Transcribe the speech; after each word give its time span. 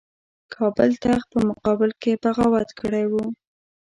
کابل 0.55 0.89
تخت 1.03 1.27
په 1.33 1.39
مقابل 1.49 1.91
کې 2.01 2.11
بغاوت 2.23 2.69
کړی 2.79 3.05
وو. 3.11 3.25